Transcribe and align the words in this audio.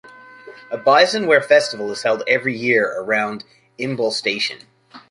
A 0.71 0.79
Bizen 0.79 1.27
ware 1.27 1.43
festival 1.43 1.91
is 1.91 2.01
held 2.01 2.23
every 2.27 2.55
year 2.57 2.91
around 2.99 3.43
Imbe 3.77 4.11
Station. 4.11 4.61